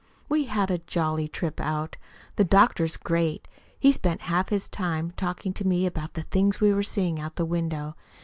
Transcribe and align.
We 0.27 0.45
had 0.45 0.71
a 0.71 0.79
jolly 0.79 1.27
trip 1.27 1.59
out. 1.59 1.95
The 2.35 2.43
doctor's 2.43 2.97
great. 2.97 3.47
He 3.79 3.91
spent 3.91 4.21
half 4.21 4.49
his 4.49 4.67
time 4.67 5.11
talking 5.11 5.53
to 5.53 5.67
me 5.67 5.85
about 5.85 6.15
the 6.15 6.23
things 6.23 6.59
we 6.59 6.73
were 6.73 6.81
seeing 6.81 7.19
out 7.19 7.35
the 7.35 7.45
window. 7.45 7.95